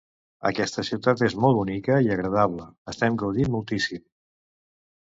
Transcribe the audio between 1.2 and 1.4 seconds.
és